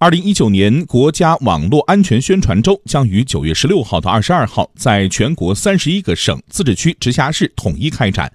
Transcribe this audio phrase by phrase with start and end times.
[0.00, 8.32] 二零一九年国家网络安全宣传周将于九月十六号到二十二号在全国三十一个省、自治区、直辖市统一开展，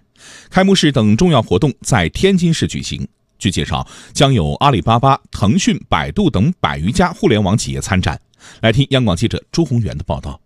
[0.50, 3.08] 开幕式等重要活动在天津市举行。
[3.40, 8.20] 据介绍，将有阿里巴巴、腾讯、百度等百余家互联网企业参展。
[8.60, 10.38] 来听央广记者朱宏元的报道。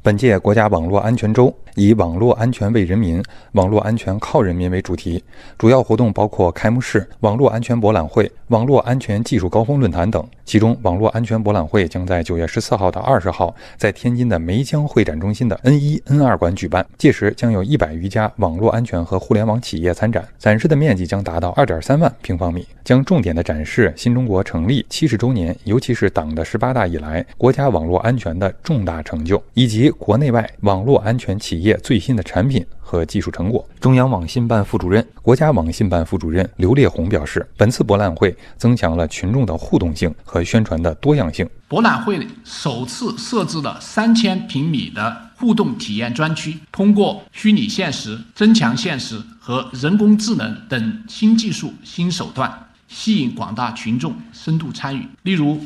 [0.00, 5.22] 本届国家网络安全周以“网络安全为人民，网络安全靠人民”为主题，
[5.58, 10.26] 主要活动包括开幕式、网络安全博览会、网络安全技术高峰论坛等。
[10.46, 33.66] 其中，网络安全博览会将在九月十四号到二十号在天津的梅江会展中心的 N 一 N 二馆举办，届时将有一百余家网络安全和互联网企业参展，展示的面积将达到二点三万平方米，将重点的展示新中国成立七十周年，尤其是党的十八大以来国家网络安全的重大成就，以及国内外网络安全企业最新的产品和技术成果。
[33.80, 41.48] 中央网信办副主任、国家网信办副主任刘烈宏表示，本次博览会增强了群众的互动性和和宣传的多样性。
[41.68, 55.06] 博览会首次设置了三千平米的互动体验专区，通过虚拟现实、增强现实和人工智能等新技术新手段，吸引广大群众深度参与。
[55.22, 55.64] 例如，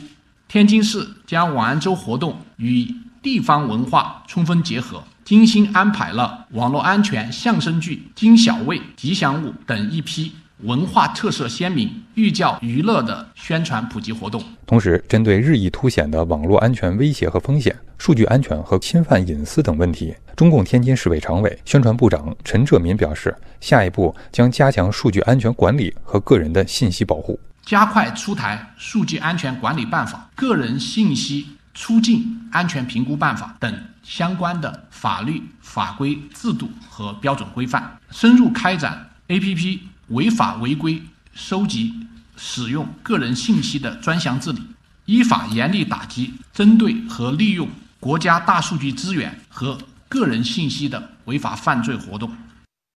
[0.48, 10.32] 天津市将网安周活动与地方文化充分结合，精心安排了网络安全相声剧、金小卫、吉祥物等一批
[10.62, 14.42] 文化特色鲜明、寓教于乐的宣传普及活动。
[14.66, 31.46] 同时，针对日益凸显的网络安全威胁和风险、数据安全和侵犯隐私等问题，中共天津市委常委、宣传部长陈哲民表示，下一步将加强数据安全管理和个人的信息保护，加快出台《数据安全管理办法》、个人信息。
[31.72, 33.72] 出境安全评估办法等
[34.02, 39.78] 相关的法律法规制度和标准规范，深入开展 APP
[40.10, 41.02] 违法违规
[41.34, 41.94] 收集、
[42.36, 44.60] 使用个人信息的专项治理，
[45.06, 52.32] 依法严厉打击针对和利用国家大数据资源和个人信息的违法犯罪活动。